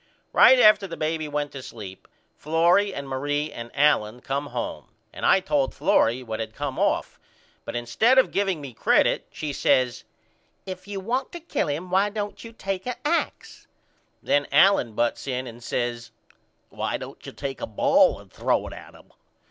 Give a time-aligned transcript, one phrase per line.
[0.33, 5.27] Right after the baby went to sleep Florrie and Marie and Allen come home and
[5.27, 7.19] I told Florrie what had came off
[7.65, 10.03] but instead of giveing me credit she says
[10.65, 13.67] If you want to kill him why don't you take a ax?
[14.23, 16.09] Then Allen butts in and says
[16.71, 19.11] Why don't you take a ball and throw it at him?